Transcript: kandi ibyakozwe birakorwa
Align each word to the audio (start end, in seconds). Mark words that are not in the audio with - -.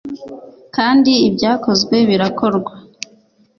kandi 0.75 1.11
ibyakozwe 1.27 1.97
birakorwa 2.09 2.73